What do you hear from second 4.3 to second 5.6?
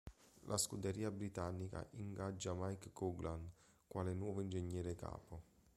ingegnere capo.